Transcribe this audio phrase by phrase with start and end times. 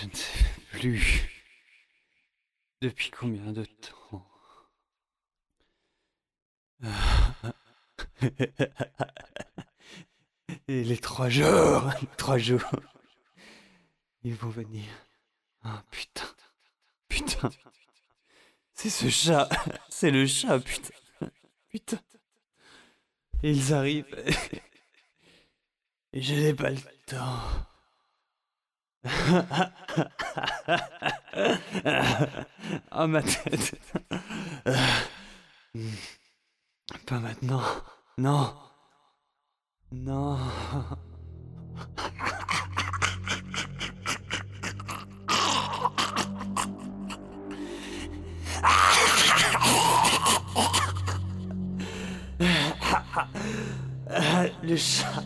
[0.00, 1.28] Je ne sais plus.
[2.80, 4.26] Depuis combien de temps
[10.68, 12.64] Et les trois jours, trois jours.
[14.22, 14.88] Ils vont venir.
[15.64, 16.34] Ah putain.
[17.08, 17.50] Putain.
[18.72, 19.50] C'est ce chat.
[19.90, 20.94] C'est le chat, putain.
[21.68, 22.00] Putain.
[23.42, 24.16] Ils arrivent.
[26.14, 27.66] Et je n'ai pas le temps.
[29.04, 29.70] Ah
[33.06, 33.80] ma tête.
[37.06, 37.62] Pas maintenant.
[38.18, 38.52] Non.
[39.92, 40.38] Non.
[54.62, 55.24] Le chat.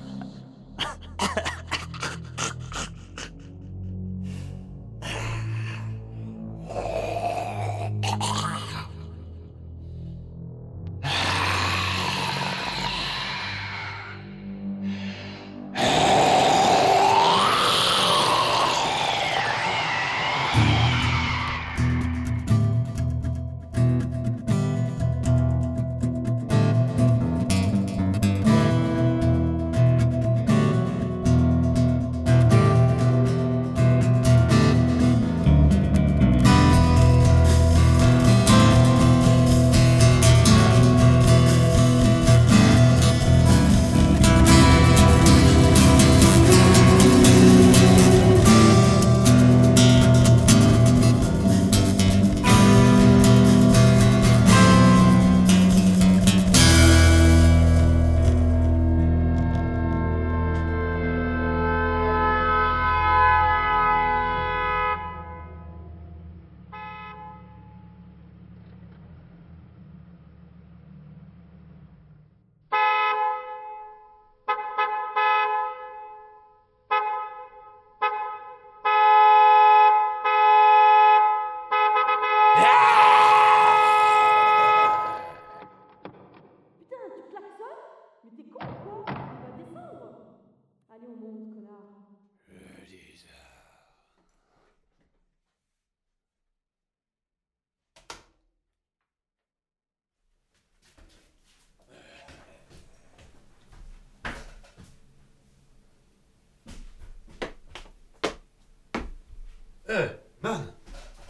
[109.97, 110.09] Eh,
[110.43, 110.61] man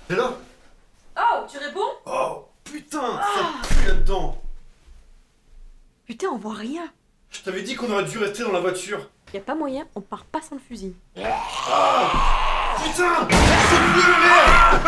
[0.09, 0.33] T'es là?
[1.19, 1.81] Oh, tu réponds?
[2.07, 4.41] Oh, putain Ça pue là-dedans.
[6.07, 6.91] Putain, on voit rien.
[7.31, 9.11] Je t'avais dit qu'on aurait dû rester dans la voiture.
[9.35, 10.97] Y a pas moyen, on part pas sans le fusil.
[11.15, 11.35] Putain
[12.87, 14.81] C'est plus le merde